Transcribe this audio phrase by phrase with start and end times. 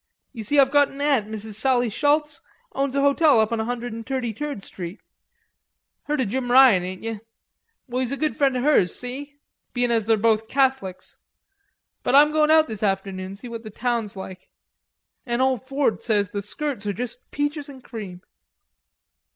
[0.33, 1.53] You see, I've got an aunt, Mrs.
[1.53, 4.99] Sallie Schultz, owns a hotel on a Hundred and Tirty tird street.
[6.05, 7.21] Heard of Jim O'Ryan, ain't yer?
[7.87, 9.35] Well, he's a good friend o' hers; see?
[9.73, 11.19] Bein' as they're both Catholics...
[12.01, 14.49] But I'm goin' out this afternoon, see what the town's like...
[15.27, 18.23] an ole Ford says the skirts are just peaches an' cream."